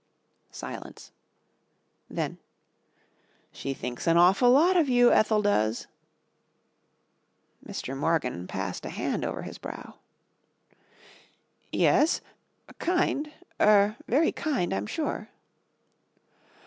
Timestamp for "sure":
14.87-15.29